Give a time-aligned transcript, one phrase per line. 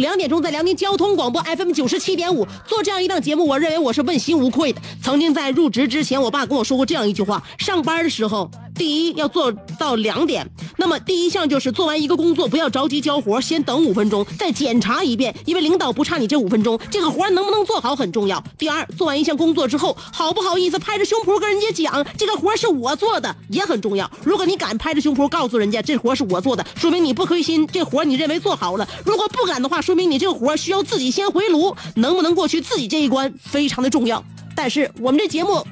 [0.00, 4.80] 两点钟在辽宁交通广播 FM 九十七点五做这样一档节目，我认为我是问心无愧的。
[5.02, 10.48] 曾经在入职之前，我爸跟我说过这样一句话：上班的时候，第一要做到两点。
[10.78, 18.42] 那么第一项就是做完一个工作不要着急交活，先等五分钟，再检查一遍，因为领导不差你这五分钟，这个活能不能做好很重要。
[18.58, 24.10] 第二，做完一项工作之后，好不好意思拍着胸脯跟人家讲这个活是我做的也很重要。
[24.22, 28.86] 如果你敢拍着胸脯告诉人家这活是我做的，说明你不亏心，这活你认为做好了。
[29.04, 34.22] 如果不敢的话，说明你这个活需要自己先回炉，能不能过去自己这一关非常的重要。
[34.54, 35.64] 但是我们这节目。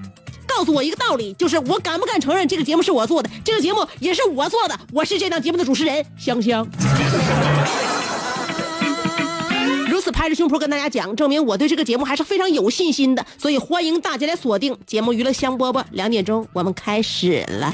[0.57, 3.29] 告诉我一个道理，就是我敢不敢承认这个节目是我做的？
[3.45, 6.65] 这个节目也是我做的，我是这档节目的主持人香香。
[9.89, 13.27] 如此拍着胸脯跟大家讲，证明我对这个节目还是非常有信心的。
[13.37, 17.73] 所以欢迎大家来锁定节目娱乐香饽饽，两点钟我们开始了。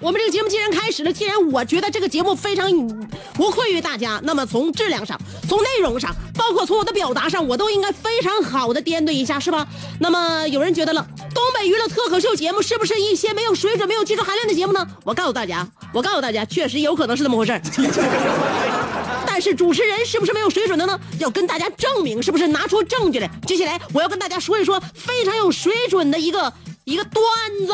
[0.00, 2.72] 我们这个节目既然开始了，既然我觉得这个节目非常
[3.38, 9.66] 无愧于大家，那么从质量上、从内容上，包括从我的表达上，我都应该非常好的掂对一下，是吧？
[10.00, 14.86] 那么有人觉得了，东北娱乐脱口秀节目是不是一些没有水准、没有技术含量的节目呢？
[15.04, 17.60] 我告诉大家，我告诉大家，确实有可能是这么回事
[19.26, 20.98] 但是主持人是不是没有水准的呢？
[21.18, 23.30] 要跟大家证明，是不是拿出证据来？
[23.46, 26.50] 接下来我要跟大家说一说非常有水准的一个
[26.84, 27.22] 一个段
[27.66, 27.72] 子。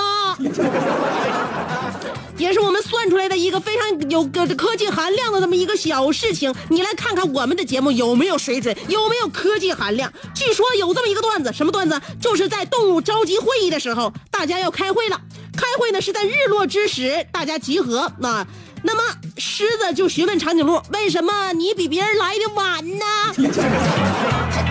[2.39, 6.55] 也是我们算出来的一个非常有个科技含量的这么一个小事情。
[6.69, 10.13] 你来看看我们的节目有没有水准，有没有科技含量？
[10.35, 12.01] 据说有这么一个段子，什么段子？
[12.21, 15.21] 就是在动物召集会议的时候，大家要开会了。
[15.57, 18.13] 开会呢是在日落之时，大家集合。
[18.19, 18.47] 那
[18.83, 19.03] 那么
[19.39, 23.05] 狮子就询问长颈鹿：“为什么你比别人来的晚呢？”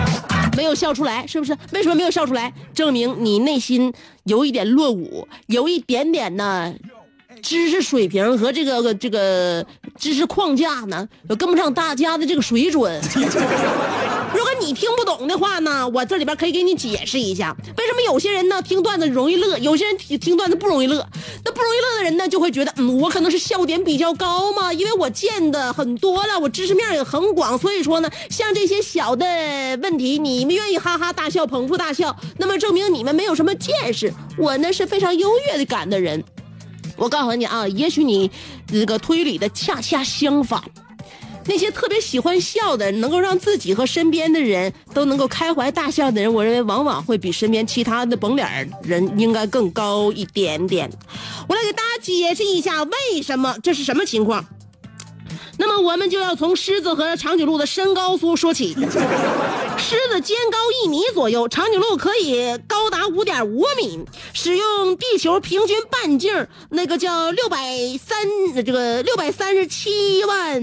[0.56, 1.54] 没有笑出来，是不是？
[1.72, 2.54] 为什么没有笑出来？
[2.72, 3.92] 证明你内心
[4.24, 6.72] 有一点落伍，有一点点呢。
[7.48, 9.64] 知识水平和这个这个
[9.96, 11.08] 知识框架呢，
[11.38, 13.00] 跟不上大家的这个水准。
[14.34, 21.06] 如果你听不懂的话呢，我这里边可以给你解释一下，为什么有些人呢听段子容易乐，有些人听听段子不容易乐。
[21.44, 29.24] 那不容易乐的人呢，就会觉得，嗯，我可能是笑点比较高嘛，因为我见的很多了，我知识面也很广，所以说呢，像这些小的
[29.80, 34.12] 问题，你们愿意哈哈大笑、捧腹大笑，那么证明你们没有什么见识。
[34.36, 36.24] 我呢是非常优越感的人。
[36.96, 38.30] 我告诉你啊，也许你
[38.66, 40.62] 这个推理的恰恰相反。
[41.48, 50.90] 那些特别喜欢笑的，能够让自己和身边的人都能够开怀大笑的人，我认为往往会比身边其他的绷脸人应该更高一点点。
[51.48, 54.44] 我来给大家解释一下为什么这是什么情况。
[55.58, 58.74] 那么我们就要从狮子和长颈鹿的身高说说起。
[59.78, 67.58] 狮子肩高一米左右，长颈鹿可以高达五点五米，使用地球平均半径那个叫六百
[68.02, 68.18] 三
[68.54, 70.62] 这个六百三十七万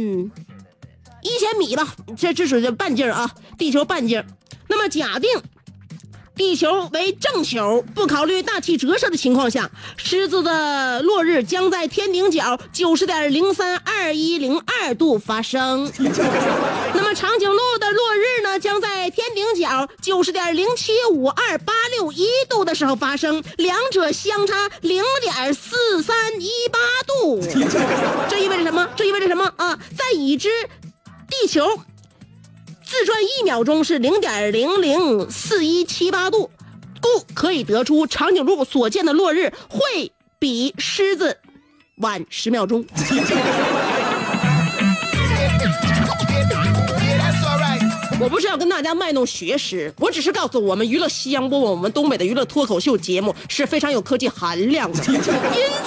[1.22, 4.24] 一千米吧，这这属于半径啊，地球半径。
[4.68, 5.30] 那么假定
[6.36, 15.92] 地球为正球，不考虑大气折射的情况下，狮子的落日将在天顶角九十点零三二一零二度发生。
[16.96, 27.40] 那么长颈鹿的落日呢，将在天顶角九十点零七五二八六一度的时候发生，两者相差零点四三一八度。
[28.28, 28.90] 这意味着什么？
[28.96, 29.78] 这意味着什么啊？
[29.96, 30.50] 在已知
[31.30, 31.80] 地球
[32.94, 36.52] 自转一秒钟是零点零零四一七八度，
[37.02, 41.40] 故可以得出长颈鹿所见的落日会比狮子
[41.96, 42.86] 晚十秒钟。
[48.24, 55.04] 我不是要跟大家卖弄学识，我只是告诉我们娱乐西洋播我们东北的娱乐脱口秀节目是非常有科技含量的。
[55.12, 55.20] 因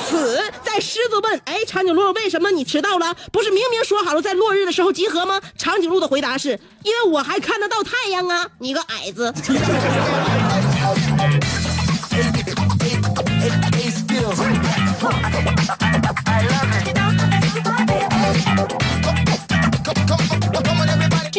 [0.06, 3.17] 此，在狮子问：“哎，长颈鹿，为什么你迟到了？
[3.33, 6.50] 不是明明说好了在落日的时候集合吗？”长颈鹿的回答是
[6.85, 8.47] ：“因为我还看得到太阳啊！
[8.59, 9.33] 你个矮子。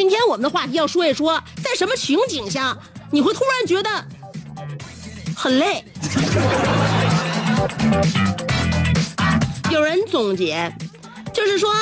[0.09, 2.77] 今天我们的话题要说一说，在什么情景下
[3.11, 4.05] 你会突然觉得
[5.35, 5.83] 很累？
[9.69, 10.73] 有人总结，
[11.33, 11.73] 就是说，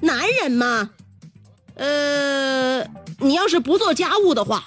[0.00, 0.90] 男人嘛，
[1.76, 2.80] 呃，
[3.20, 4.66] 你要是不做家务的话，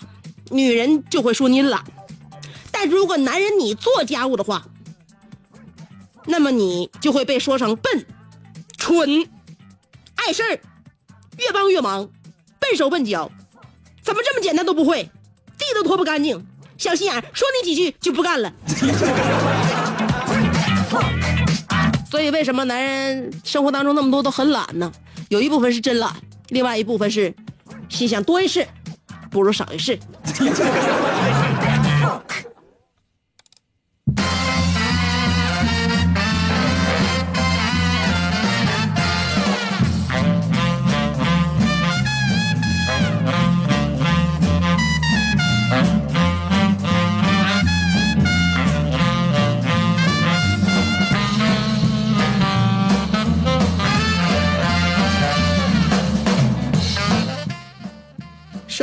[0.50, 1.82] 女人就会说你懒；
[2.72, 4.66] 但如果男人你做家务的话，
[6.26, 8.08] 那么你就会被说成笨、
[8.80, 9.30] 蠢、
[10.16, 10.60] 碍事儿、
[11.38, 12.10] 越帮越忙、
[12.68, 13.30] 笨手笨脚，
[14.02, 15.04] 怎么这么简单都不会，
[15.56, 16.44] 地都拖不干净，
[16.80, 18.52] 小心眼，说你几句就不干了。
[22.10, 24.92] 所以为什么男人生活当中那么多都很懒呢？
[25.30, 26.12] 有一部分是真懒，
[26.50, 27.32] 另外一部分是
[27.88, 28.68] 心想多一事
[29.30, 30.00] 不如少一事。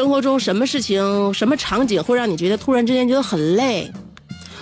[0.03, 3.89] 生活中什么事情、什么场景会让你觉得突然之间觉得很累？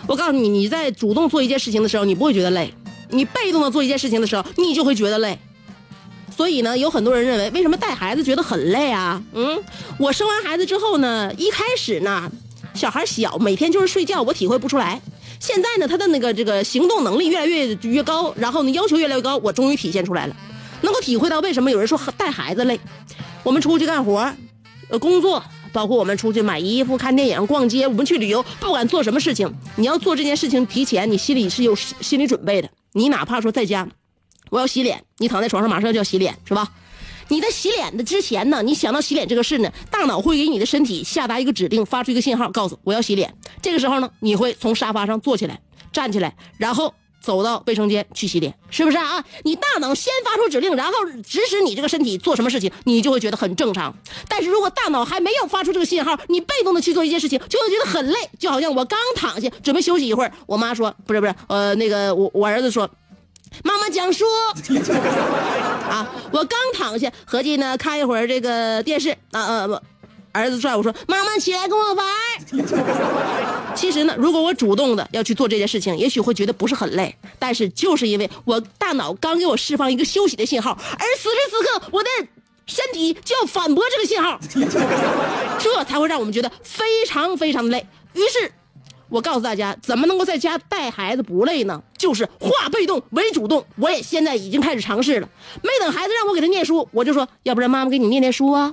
[0.07, 2.69] 我告诉你，你在主动做一件事情的时候，你不会觉得累；
[3.09, 5.39] 你被动的做一件事情的时候，你就会觉得累。
[6.37, 9.23] 所以呢，有很多人认为，为什么带孩子觉得很累啊？
[9.33, 9.59] 嗯，
[9.99, 12.31] 我生完孩子之后呢，一开始呢，
[12.75, 15.01] 小孩小，每天就是睡觉，我体会不出来。
[15.39, 20.37] 现在呢，他的那个这个行动能力越来越越高，然后呢，要求越来越高，我终于体现出来了，
[20.83, 22.79] 能够体会到为什么有人说带孩子累。
[23.43, 24.31] 我们出去干活，
[24.91, 25.43] 呃，工作，
[25.73, 32.69] 包括我们出去买衣服、看电影、逛街，我们去旅游，不管做什么事情，你要做这件事情，提前你心里是有心理准备的。
[32.93, 33.89] 你哪怕说在家，
[34.51, 36.69] 我要洗脸，你躺在床上马上就要洗脸，是吧？
[37.29, 43.33] 你在洗脸的之前呢，你想到洗脸这个事呢，大脑会给你的身体下达一个指令，发出一个信号，告诉我要洗脸。
[43.63, 45.61] 这个时候呢，你会从沙发上坐起来，
[45.93, 49.25] 站起来，然后走到卫生间去洗脸，是不是啊？
[49.45, 50.93] 你大脑先发出指令，然后
[51.27, 53.95] 指使你这个身体做什么事情，你就会觉得很正常。
[54.29, 62.89] 但是如果大脑还没有发出这个信号，你被动的去做一件事情，就会觉得很累，就好像我刚躺下准备休息一会儿，我妈说不是不是，呃，那个我我儿子说。
[63.65, 64.25] 妈妈讲书
[65.91, 66.09] 啊！
[66.31, 69.73] 我刚躺下，合计呢看一会儿这个电视啊啊不，
[70.33, 72.07] 儿子拽我说：“妈妈起来跟我玩。
[73.75, 82.09] ”其实呢，如果我主动的要去做这件事情，也许会觉得不是很累，但是就是因为我大脑刚给我释放一个休息的信号，而此时此刻我的
[82.67, 84.39] 身体就要反驳这个信号，
[85.59, 87.87] 这才会让我们觉得非常非常的累。
[88.15, 88.53] 于是。
[89.13, 91.83] 我告诉大家，怎么能够在家带孩子不累呢？
[91.99, 93.67] 就是化被动为主动。
[93.75, 95.29] 我也现在已经开始尝试了。
[95.65, 98.73] 没等孩子让我给他念书，我就说，要不然妈妈给你念念书啊。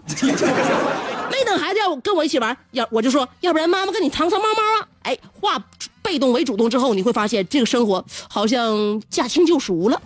[1.32, 4.88] 没等孩子要跟我一起玩，要我就说，要不然妈妈跟你藏藏猫猫啊。
[5.04, 5.58] 哎，化
[6.02, 10.02] 被动为主动之后，你会发现这个生活好像驾轻就熟了。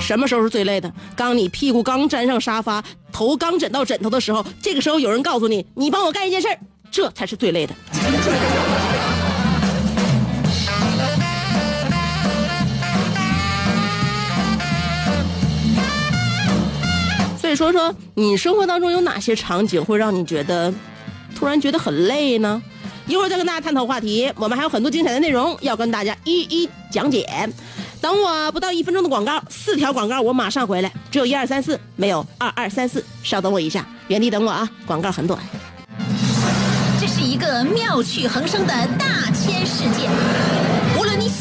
[0.00, 0.92] 什么时候是最累的？
[1.16, 6.58] 当你屁股刚沾上沙发，头刚枕到枕头的时候，这个时候有人告诉你，你帮我干一件事儿，
[6.90, 7.74] 这才是最累的。
[17.54, 20.72] 说说你生活当中有哪些场景会让你觉得
[21.34, 22.62] 突然觉得很累呢？
[23.06, 27.28] 一会儿再跟大家探讨话题，我们还有很多精彩的内容要跟大家一一讲解。
[28.00, 35.38] 等我不到一分钟的广告，四条广告我马上回来，只有一二三四，没有二二三四，稍等我一下，原地等我啊，广告很短。
[37.00, 40.08] 这是一个妙趣横生的大千世界。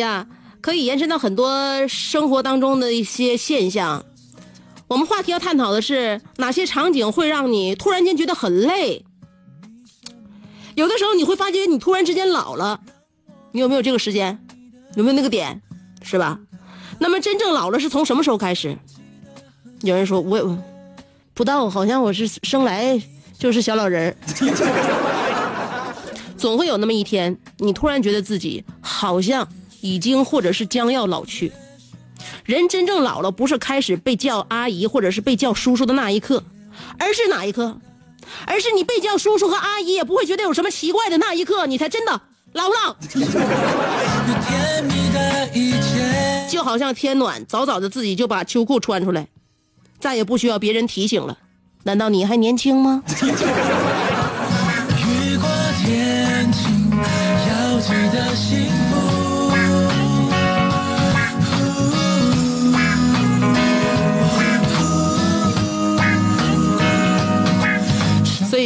[0.00, 0.26] 呀，
[0.60, 4.04] 可以延伸到很多生活当中的一些现象。
[4.88, 9.04] 我们话题要探讨的是哪些场景会让你突然间觉得很累？
[10.74, 12.80] 有的时候你会发觉你突然之间老了，
[13.52, 14.36] 你有没有这个时间？
[14.96, 15.62] 有没有那个点？
[16.02, 16.40] 是吧？
[16.98, 18.76] 那么真正老了是从什么时候开始？
[19.82, 20.58] 有人说我也
[21.32, 23.00] 不到，好像我是生来
[23.38, 24.14] 就是小老人。
[26.36, 29.46] 总会有那么一天，你突然觉得自己好像
[29.80, 31.52] 已经或者是将要老去。
[32.44, 36.42] 人真正老了，不是开始被叫阿姨或者是被叫叔叔的那一刻，
[36.98, 37.78] 而是哪一刻？
[38.46, 42.20] 而是你被叫叔叔和阿姨也不会觉得有什么奇怪的那一刻，你才真的
[42.52, 42.94] 老不老？
[43.08, 49.28] 甜蜜的一切，就好像天暖，早早的自己就把秋裤穿出来，
[49.98, 51.38] 再也不需要别人提醒了。
[51.84, 53.02] 难道你还年轻吗？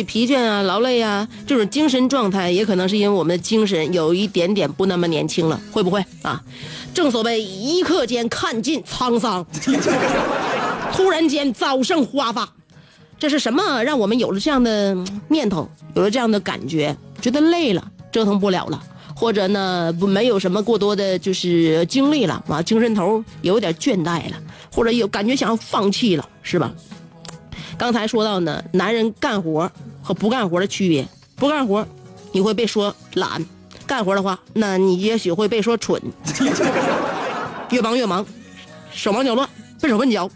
[0.05, 6.43] 疲倦啊、劳累啊，这种精神状态，也可能是因为我们的精神有一点点不那么年轻了，会不会啊？
[6.93, 9.45] 正所谓一刻间看尽沧桑，
[10.93, 12.49] 突然间早生花发，
[13.19, 14.97] 这是什么让我们有了这样的
[15.29, 18.81] 念头，有了这样的感觉，觉得累了，折腾不了了，
[19.17, 24.37] 或者呢不没有什么过多的就是精力了啊，精神头有点倦怠了，
[24.73, 26.73] 或者有感觉想要放弃了，是吧？
[27.77, 29.71] 刚才说到呢，男人干活
[30.03, 31.07] 和不干活的区别。
[31.37, 31.87] 不干活，
[32.33, 33.43] 你会被说懒；
[33.87, 36.01] 干活的话，那你也许会被说蠢。
[37.71, 38.25] 越忙越忙，
[38.93, 39.49] 手忙脚乱，
[39.81, 40.31] 笨手笨脚，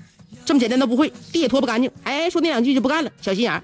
[0.44, 1.88] 这么简单都不会，地也拖不干净。
[2.02, 3.62] 哎，说那两句就不干了，小心眼。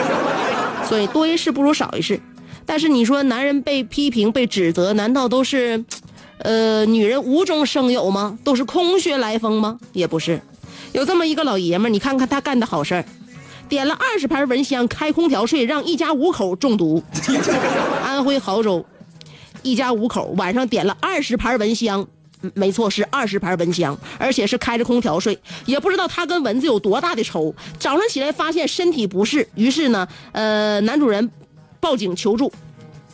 [0.86, 2.20] 所以多一事不如少一事。
[2.66, 5.82] 但是你说男人被批评、被指责，难道都是，
[6.40, 8.38] 呃，女人无中生有吗？
[8.44, 9.78] 都是空穴来风吗？
[9.94, 10.42] 也不是。
[10.92, 13.04] 有这么一个老爷们儿，你看看他干的好事儿，
[13.68, 17.02] 点了二十盘蚊香，开空调睡，让一家五口中毒。
[18.02, 18.84] 安徽亳州，
[19.62, 22.06] 一家五口晚上点了二十盘蚊香，
[22.42, 25.38] 嗯没错，是二十盘蚊香，而且是开着空调睡。
[25.66, 27.54] 也不知道他跟蚊子有多大的仇。
[27.78, 31.30] 早上起来发现身体不适，于是呢，呃，男主人
[31.78, 32.50] 报警求助，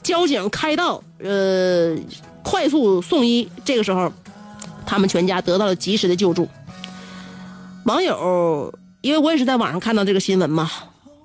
[0.02, 1.96] 交警开道，呃，
[2.42, 3.48] 快速送医。
[3.64, 4.12] 这个时候，
[4.86, 6.48] 他们全家得到了及时的救助。
[7.84, 8.72] 网友，
[9.02, 10.70] 因为我也是在网上看到这个新闻嘛，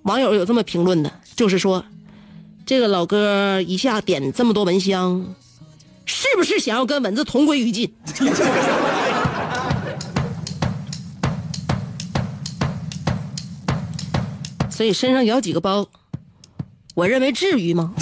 [0.04, 1.84] 网友有这么评论的，就是说，
[2.66, 5.26] 这个老哥一下点这么多蚊香，
[6.06, 7.94] 是不是想要跟蚊子同归于尽？
[14.70, 15.88] 所以身上咬几个包，
[16.94, 17.94] 我认为至于吗？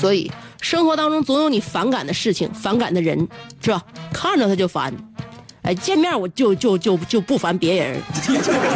[0.00, 0.30] 所以
[0.60, 3.28] 生活当中总有你反感的事情、反感的人，
[3.60, 3.82] 是吧？
[4.12, 4.94] 看着他就烦，
[5.62, 8.00] 哎，见面我就就就就不烦别人，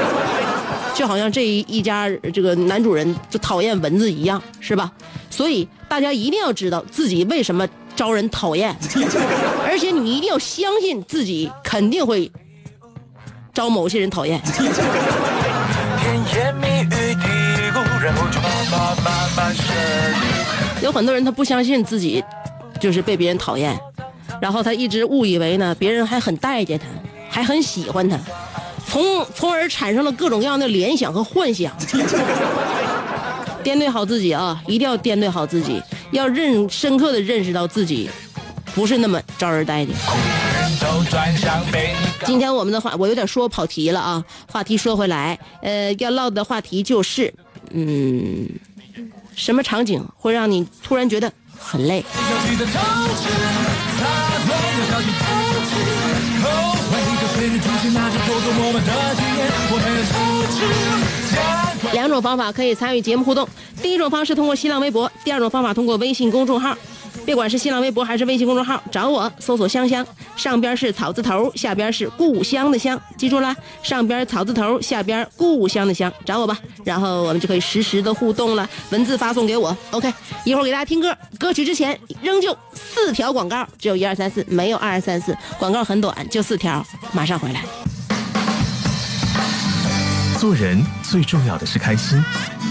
[0.95, 4.93] 就好像这一一家这个男主人就讨厌蚊子一样，是吧？
[5.31, 7.66] 所以大家一定要知道自己为什么
[7.97, 8.76] 招人讨厌，
[9.66, 12.31] 而且你一定要相信自己肯定会
[13.52, 14.40] 招某些人讨厌。
[14.43, 14.62] 甜
[16.35, 19.64] 言蜜语的故然后就慢慢慢慢渗
[20.12, 20.33] 入。
[20.84, 22.22] 有很多人他不相信自己
[22.78, 23.74] 就是被别人讨厌，
[24.38, 26.84] 然后他一直误以为呢别人还很待见他，
[27.30, 28.18] 还很喜欢他，
[28.86, 31.72] 从从而产生了各种各样的联想和幻想。
[33.64, 38.10] 掂对好自己啊，一定要掂对好自己，要认深刻的认识到自己
[38.74, 39.96] 不是那么招人待见。
[42.26, 44.22] 今天我们的话，我有点说跑题了啊。
[44.52, 47.32] 话题说回来，呃，要唠的话题就是，
[47.70, 48.46] 嗯，
[49.36, 52.04] 什么场景会让你突然觉得很累？
[61.92, 63.48] 两种方法可以参与节目互动。
[63.82, 66.76] 第一种方式通过新浪微博，第二种方法通过微信公众号。
[67.25, 76.59] 别管是新浪微博还是微信公众号，找我搜索“香香”，上边是草字头，下边是故乡的乡，记住了，上边草字头，下边故乡的乡，找我吧。
[76.85, 79.75] 然后我们就可以实时的互动了，文字发送给我。
[79.90, 80.12] OK，
[80.45, 87.62] 一会儿给大家听歌，歌曲之前仍旧四条广告，只有一二三四，没有二二三四，广告很短，就四条，马上回来。
[90.38, 92.23] 做人最重要的是开心，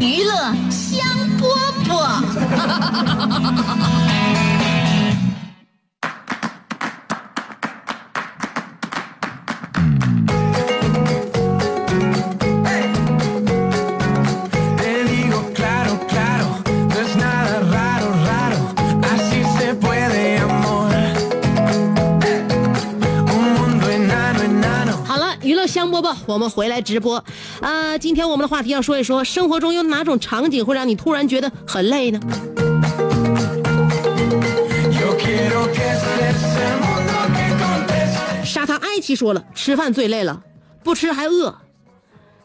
[0.00, 0.32] 娱乐
[0.70, 1.00] 香
[1.38, 1.42] 饽
[1.86, 1.94] 饽。
[25.94, 27.24] 娱乐香饽饽，我们回来直播。
[27.60, 32.20] 呃，今天我们的话题要说一说，生活中有哪种场景会让你突然觉得很累呢？
[38.44, 40.42] 沙滩哀妻说了，吃饭最累了，
[40.82, 41.54] 不吃还饿，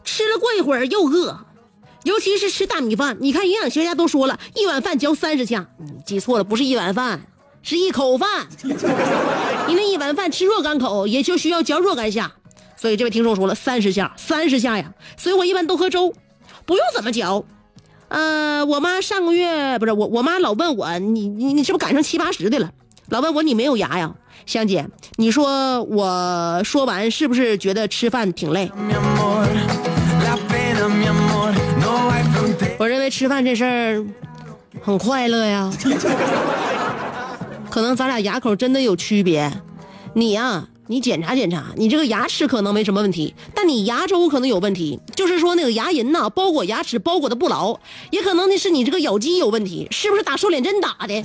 [0.04, 1.36] 吃了过一会儿又饿，
[2.04, 3.16] 尤其是吃大米饭。
[3.20, 7.22] 你看营养学家都说了，一碗饭嚼三十下，你记错了，不是一碗饭，
[7.62, 8.46] 是一口饭。
[9.66, 12.32] 你那一碗饭吃若干口，也就需要嚼若干下。
[12.80, 14.94] 所以这位听众说了，三十下，三十下呀。
[15.18, 16.14] 所以我一般都喝粥，
[16.64, 17.44] 不用怎么嚼。
[18.08, 22.70] 呃，我妈上个月不是我，我妈老问我，你你你是不是赶上七八十的了？
[23.10, 24.14] 老问我你没有牙呀？
[24.46, 28.72] 香姐，你说我说完是不是觉得吃饭挺累？
[32.78, 34.06] 我认为吃饭这事儿
[34.80, 35.70] 很快乐呀。
[37.68, 39.52] 可能咱俩牙口真的有区别，
[40.14, 47.78] 你呀、你检查检查，你这个牙齿可能没什么问题，但你牙周可能有问题，就是说那个牙龈呐包裹牙齿包裹的不牢，
[48.10, 51.14] 也可能那是你这个咬肌有问题，是不是打瘦脸针打的？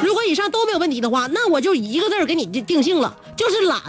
[0.00, 3.80] 如果以上都没有问题的话，那我就一个字儿给你定性了，就是懒。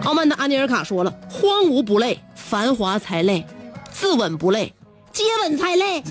[0.04, 3.42] 傲慢的安尼尔卡说了：“荒芜不累，繁华才累；
[3.90, 4.74] 自刎不累，
[5.14, 6.02] 接吻才累；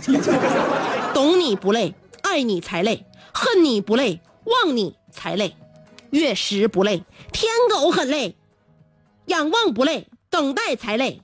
[1.14, 5.52] 懂你不累，爱你才累；恨你不累，忘你才累；
[6.12, 8.34] 月食不累，天狗很累；
[9.26, 11.20] 仰望不累，等待才累；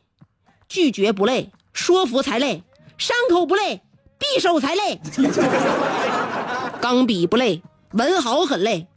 [0.67, 2.63] 拒绝不累，说服才累；
[2.97, 3.81] 伤口不累，
[4.19, 4.99] 匕首才累；
[6.81, 7.61] 钢笔不累，
[7.93, 8.87] 文豪很累；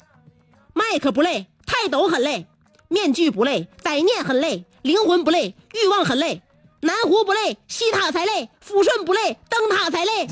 [0.75, 2.47] 麦克不累，泰斗很累。”
[2.92, 6.42] 面具不累，歹念很累；灵魂不累，欲望很累；
[6.85, 10.27] 南湖不累，西塔才累；抚顺不累，灯塔才累。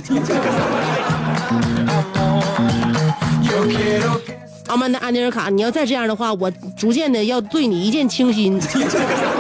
[4.66, 8.60] 阿曼达安尼尔卡，你要再这样的话，我逐渐的要对你一见倾心。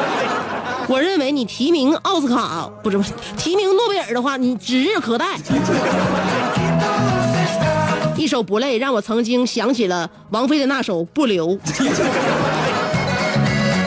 [0.86, 5.36] 我认为你提名奥斯卡不是不是提名诺贝尔的话，你指日可待。
[8.16, 11.58] 一首不累，让我曾经想起了王菲的那首《不留》。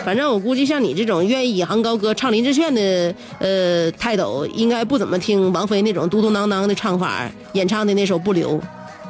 [0.05, 8.59] 反正我估计像你这种愿意引吭高歌唱林志炫的呃泰斗，应该不怎么听王菲那种嘟嘟囔囔的唱法演唱的那首《不留》，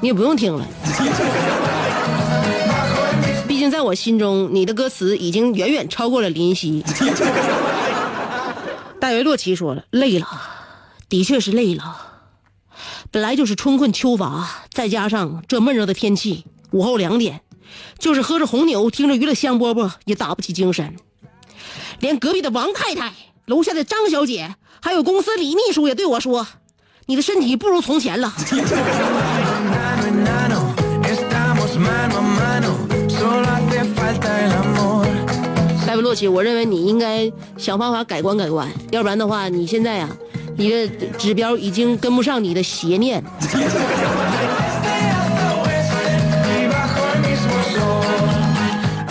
[0.01, 0.67] 你也不用听了。
[3.47, 6.83] 毕竟在我心中，你的歌词已经远远超过了林夕。
[8.99, 10.27] 大约洛奇说了，累了，
[11.09, 11.97] 的确是累了。
[13.11, 17.41] 本来就是春困秋乏，再加上这闷热的天气，午后两点，
[17.99, 20.95] 就是喝着红牛，听着娱乐香饽饽，也打不起精神。
[21.99, 23.13] 连隔壁的王太太、
[23.45, 26.45] 楼下的张小姐，还有公司李秘书也对我说
[27.07, 28.33] ：“你的身体不如从前了。
[35.85, 40.09] ”戴维洛奇，我认为你应该想办法改观改观，要不然的话，你现在啊，
[40.57, 40.87] 你的
[41.19, 43.23] 指标已经跟不上你的邪念。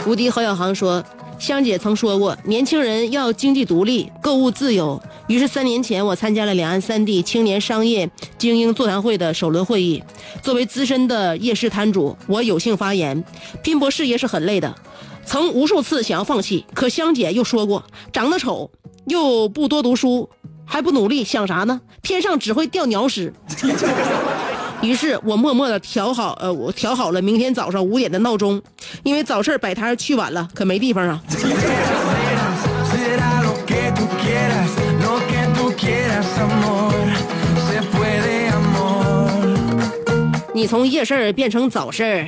[0.05, 1.03] 无敌何小航说
[1.39, 5.01] ：“香姐曾说过，年轻人要经济独立、购物自由。
[5.29, 10.03] 于是三年前，我参加了两岸三地青年商业精英座谈会的首轮会议。
[10.43, 13.23] 作为资深的夜市摊主，我有幸发言。
[13.63, 14.75] 拼搏事业是很累的，
[15.25, 16.67] 曾无数次想要放弃。
[16.75, 18.73] 可香姐又说过，长得丑
[19.07, 20.29] 又不多读书，
[20.65, 21.81] 还不努力，想啥呢？
[22.03, 23.33] 天上只会掉鸟屎。”
[24.83, 28.61] 于是我默默的调好，呃，我调好了明天早上五点的闹钟，
[29.05, 31.23] 因为早市摆摊去晚了，可没地方啊。
[40.55, 42.27] 你从夜市变成早市，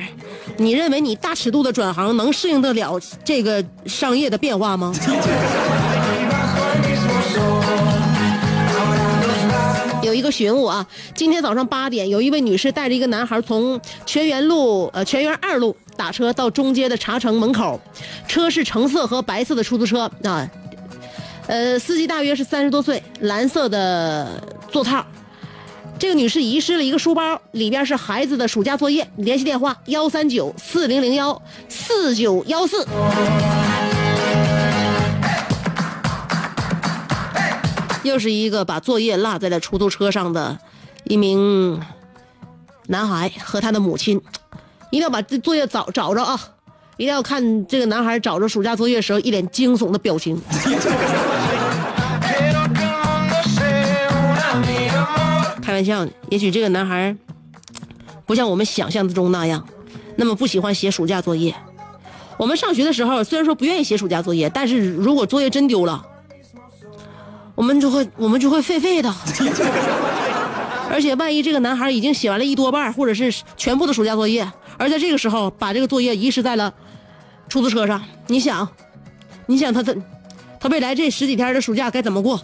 [0.57, 4.93] 你认为你大尺度的转行能适应得了这个商业的变化吗？
[10.15, 17.79] 一个寻物啊，今天早上八点，有一位女士带着一个男孩从全园路呃全园二路打车到中街的茶城门口，
[18.27, 20.49] 车是橙色和白色的出租车啊，
[21.47, 25.05] 呃，司机大约是三十多岁，蓝色的座套。
[25.97, 29.07] 这个女士遗失了一个书包，里边是孩子的暑假作业。
[29.15, 32.85] 联系电话：幺三九四零零幺四九幺四。
[38.05, 40.57] 又是一个把作业落在了出租车上的
[41.05, 41.81] 一名
[42.87, 44.21] 男孩和他的母亲，
[44.91, 46.39] 一定要把这作业找找着啊！
[46.97, 50.39] 一定要看这个男孩找着暑假作业时候一脸惊悚的表情。
[55.61, 57.13] 开玩笑，也许这个男孩
[58.25, 59.67] 不像我们想象中那样，
[60.15, 61.53] 那么不喜欢写暑假作业。
[62.37, 66.05] 我们上学的时候虽然说不愿意写暑假作业，但是如果作业真丢了，
[67.55, 69.13] 我们就会我们就会废废的。
[70.91, 76.71] 而且万一这个男孩已经写完了一多半或者是全部的暑假作业，而在这个时候把这个作业遗失在了
[77.49, 78.67] 出租车上，你想，
[79.47, 79.93] 你想他他
[80.59, 82.39] 他未来这十几天的暑假该怎么过？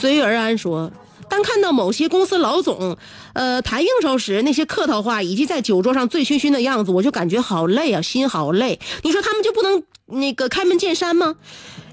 [0.00, 0.90] 随遇而安说，
[1.30, 2.98] 当看到某些公司老总，
[3.32, 8.78] 呃，谈应酬时那些客套话，以及在酒桌上醉醺醺的样子，我就感觉好累啊，心好累。
[9.02, 11.36] 你说他们就不能那个开门见山吗？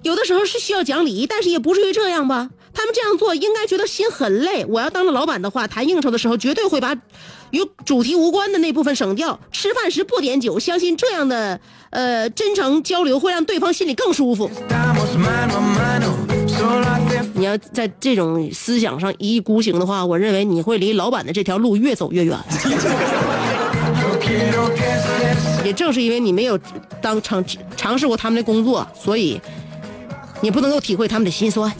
[0.01, 2.49] 有的时候是需要讲理，但是也不至于这样吧？
[2.73, 4.65] 他们这样做应该觉得心很累。
[4.65, 6.95] 我要当了老板的话，谈应酬的时候绝对会把
[7.51, 9.39] 与主题无关的那部分省掉。
[9.51, 14.49] 吃饭时不点酒，相信这样的呃真诚交流会让对方心里更舒服。
[17.37, 22.35] 你要在这种思想上一意孤行的话，我认为你会离老板的这条路越走越远。
[25.63, 26.59] 也正是因为你没有
[27.01, 27.43] 当尝
[27.75, 29.39] 尝试过他们的工作，所以
[30.41, 31.71] 你不能够体会他们的心酸。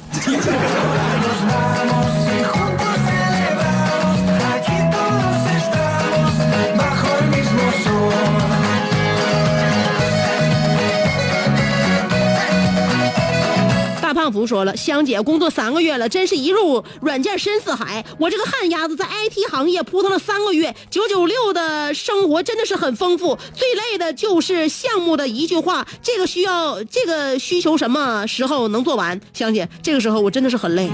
[14.31, 18.03] 福说了，香姐工作三个月了，真是一入软件深似海。
[18.19, 23.37] 我这个旱鸭子在 IT 行业扑腾了三个月，九九六的生活真的是很丰富。
[23.53, 29.19] 最累的就是项目的一句话，这个需要这个需求什么时候能做完？
[29.33, 30.89] 香姐，这个时候我真的是很累。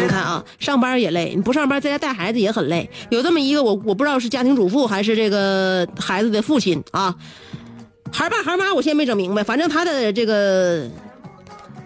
[0.00, 2.88] 你看啊，上班也累，你不上班在家带孩子也很累。
[3.10, 7.14] 有这么一个我我不知道是家庭主妇还是这个孩子的父亲啊，
[8.12, 10.88] 孩爸孩妈我现在没整明白，反正他的这个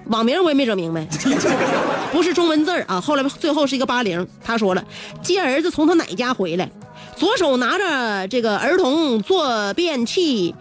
[0.06, 1.06] 网名我也没整明白，
[2.12, 3.00] 不是中文字儿啊。
[3.00, 4.84] 后来最后是一个八零，他说了，
[5.22, 6.70] 接儿子从他奶家回来，
[7.16, 10.54] 左手拿着这个儿童坐便器，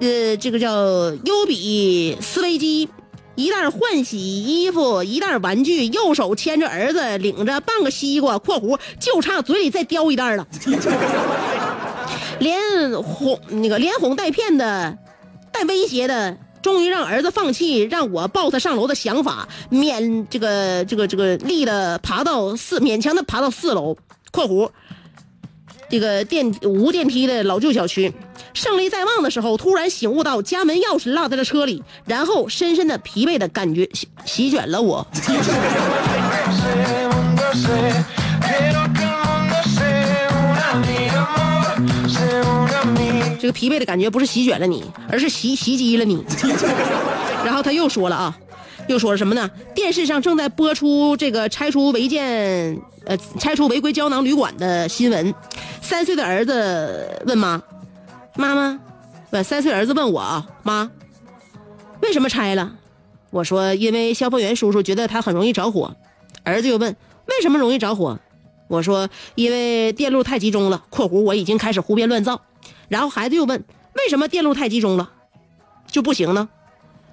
[0.00, 2.88] 呃，这个叫优比思维机。
[3.36, 10.46] 一袋换洗衣服，一袋玩具，右手牵着儿子，领着半个西瓜（括弧就差嘴里再叼一袋了
[12.40, 12.58] ），连
[13.02, 14.98] 哄那个连哄带骗的，
[15.52, 23.96] 带威胁的，终于让儿子放弃让我抱他上楼的想法，勉这个这个这个力的爬到四，勉强的爬到四楼
[24.32, 24.70] （括弧
[25.90, 28.12] 这个电无电梯的老旧小区，
[28.54, 35.06] 胜利在望的时候，突然醒悟到家门钥匙落在了车里，然后深深的疲惫的感觉席席卷了我。
[43.52, 46.24] 疲惫的感觉不是席卷了你，而是袭袭击了你。
[47.44, 48.38] 然后他又说了啊，
[48.88, 49.50] 又说了什么呢？
[49.74, 55.34] 电视上正在播出这个拆除违建，呃，拆除违规胶囊旅馆的新闻。
[55.80, 57.62] 三岁的儿子问妈
[58.36, 58.78] ：“妈妈，
[59.30, 60.90] 不，三岁儿子问我啊，妈，
[62.02, 62.72] 为什么拆了？”
[63.30, 65.96] 我说：“因为消防员叔叔觉得它很容易着火。”
[66.44, 66.94] 儿子又问
[67.26, 68.18] ：“为什么容易着火？”
[68.68, 70.84] 我说：“因为电路太集中了。
[70.90, 72.42] ”（括弧我已经开始胡编乱造。）
[72.90, 75.12] 然后孩子又问，为什么电路太集中了
[75.86, 76.48] 就不行呢？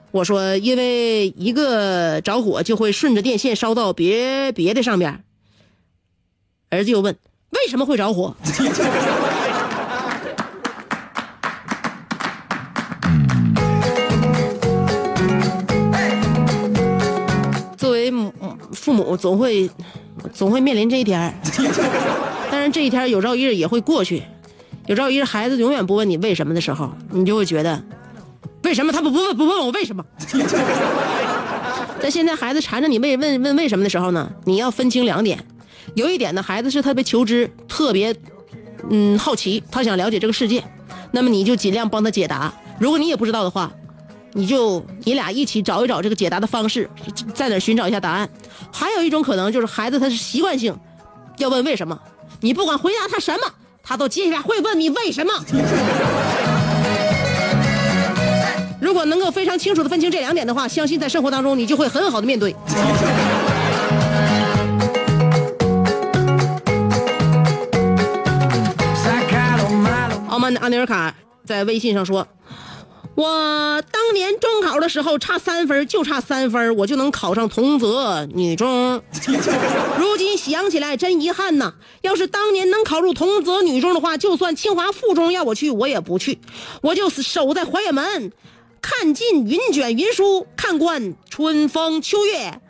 [0.10, 5.24] 我说因为一个着火就会顺着电线烧到别别的上边。
[6.72, 7.16] 儿子又问，
[7.52, 8.36] 为什么会着火？
[17.78, 18.34] 作为母，
[18.74, 19.70] 父母总会
[20.34, 21.40] 总会面临这一天，
[22.50, 24.24] 但是这一天有朝一日也会过去。
[24.88, 27.84] 有朝一日孩子永远不问你为什么的时候，你就会觉得，
[28.64, 30.04] 为什么他不不问不问我为什么？
[32.00, 35.44] 在现在孩子缠着你问问问为什么的时候呢，你要分清两点。
[35.96, 38.16] 有一点呢，孩子是特别求知，特别
[38.90, 40.64] 嗯好奇，他想了解这个世界，
[41.12, 42.54] 那么你就尽量帮他解答。
[42.80, 43.70] 如果你也不知道的话，
[44.32, 46.90] 你就你俩一起找一找这个解答的方式，
[47.34, 48.30] 在哪寻找一下答案。
[48.72, 50.78] 还有一种可能就是孩子他是习惯性
[51.40, 52.00] 要问为什么，
[52.40, 53.40] 你不管回答他什么，
[53.88, 55.32] 他都接下来会问你为什么。
[58.82, 62.54] 如果能够非常清楚的分清这两点的话，相信在生活当中你就会很好的面对。
[70.28, 72.28] 傲慢的阿尼尔卡在微信上说
[73.18, 79.02] ：“我当年中考的时候差三分，就差三分，我就能考上同泽女中。
[79.98, 81.74] 如今想起来真遗憾呐！
[82.02, 86.38] 要是当年能考入同泽女中的话，就算清华附中要我去，我也不去，
[86.84, 88.32] 我就是守在怀远门，
[88.84, 92.62] 看尽云卷云舒，看惯春风秋月，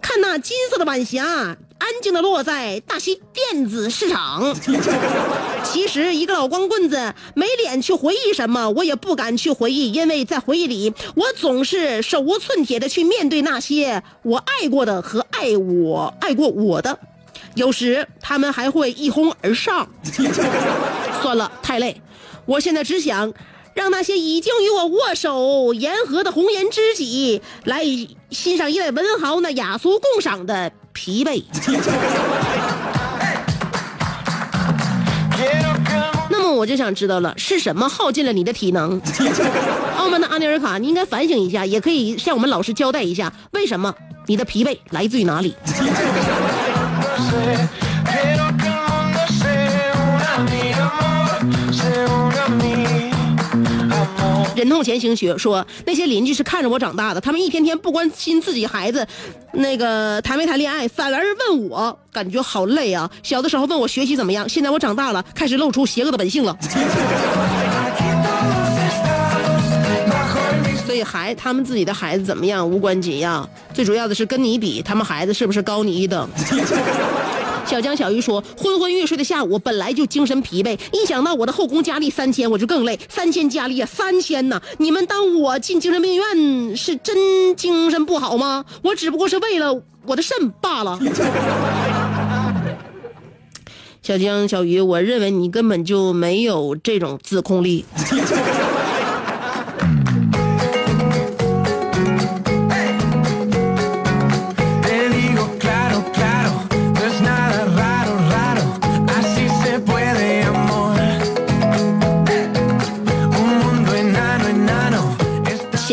[0.00, 4.54] 看那金色的晚霞。”安静的落在大西电子市场。
[5.72, 16.98] 其实一个老光棍子没脸去回忆什么，我也不敢去回忆，因为在回忆里，我总是手无寸铁的去面对那些我爱过的和爱我爱过我的，
[17.54, 19.88] 有时他们还会一哄而上。
[21.22, 22.00] 算了，太累，
[22.46, 23.32] 我现在只想。
[23.74, 27.84] 让那些已经与我握手言和的红颜知己来
[28.28, 31.44] 欣赏一位文豪那雅俗共赏的疲惫。
[36.58, 39.00] 我就想知道了，是什么耗尽了你的体能？
[39.96, 43.94] 澳门的阿尼尔卡，你应该反省一下，也可以向我们老师交代一下，为什么
[44.26, 45.54] 你的疲惫来自于哪里？
[54.58, 59.06] 忍痛前行学说，那些邻居是看着我长大的，他们一天天不关心自己孩子，
[59.52, 63.08] 那个谈没谈恋爱，反而问我，感觉好累啊。
[63.22, 66.58] 小的时候问我学习怎么样，现在我长大了，开始露出邪恶的本性了。
[70.84, 76.28] 所以孩他们自己的孩子怎么样无关紧要，最主要的是跟你比，他们孩子是不是高你一等？
[77.68, 82.98] 小江小鱼说：“昏昏欲睡的下午，本来就精神疲惫，一想到我的后宫佳丽三千，我就更累。
[83.10, 84.58] 三千佳丽啊，三千呐！
[84.78, 88.64] 你们当我进精神病院是真精神不好吗？
[88.82, 90.98] 我只不过是为了我的肾罢了。
[94.00, 97.84] ”小江小鱼，我认为你根本就没有这种自控力。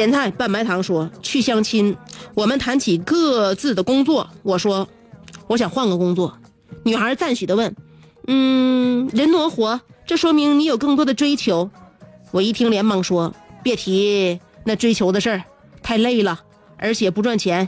[0.06, 1.98] 咸菜拌白糖说去相亲，
[2.36, 4.88] 我们谈起各自的工作，我说
[5.48, 6.38] 我想换个工作。
[6.84, 7.76] 女孩赞许的问
[8.28, 11.72] ：“嗯，人挪活，这说明你有更多的追求。”
[12.30, 15.44] 我一听连忙说：“别提那追求的事儿，
[15.82, 16.40] 太累了，
[16.78, 17.68] 而且不赚钱。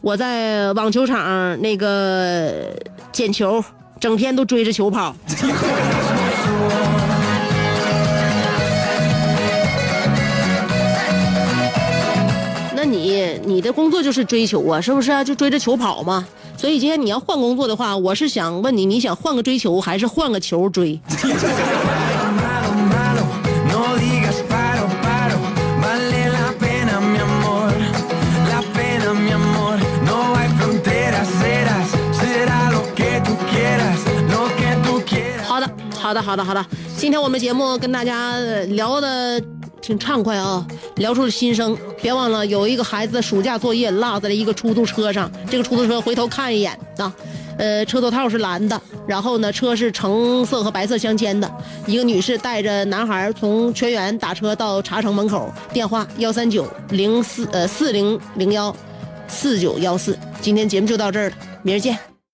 [0.00, 2.72] 我在网球场那个
[3.10, 3.64] 捡球，
[3.98, 5.16] 整天都追着球跑。”
[13.14, 15.22] 你你的工作就是追求啊，是不是啊？
[15.22, 16.26] 就追着球跑嘛。
[16.56, 20.98] 所以今天你要换工作的话，我是想问你，你想换个追求，还是换个球追？
[35.46, 36.66] 好的，好的，好的，好的。
[36.96, 38.38] 今天我们节目跟大家
[38.68, 39.40] 聊的
[39.84, 40.66] 挺畅快啊，
[40.96, 41.76] 聊出了心声。
[42.00, 47.14] 别忘了，有一个孩子的暑假作业落在了一个出租车上，这个出租车回头看一眼啊，
[47.58, 51.50] 呃，车头套是蓝的，然后呢，车是橙色和白色相间的。
[51.86, 58.74] 一个女士带着男孩从全员打车到茶城门口，电话幺三九零四呃四零零幺
[59.28, 60.18] 四九幺四。
[60.40, 62.13] 今天节目就到这儿了，明儿见。